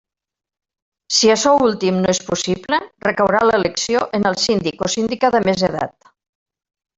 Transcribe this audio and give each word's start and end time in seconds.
Si 1.17 1.29
açò 1.33 1.51
últim 1.65 1.99
no 2.05 2.09
és 2.13 2.21
possible, 2.29 2.79
recaurà 3.09 3.43
l'elecció 3.49 4.01
en 4.21 4.27
el 4.31 4.39
síndic 4.45 4.83
o 4.89 4.91
síndica 4.95 5.33
de 5.37 5.43
més 5.51 5.67
edat. 5.69 6.11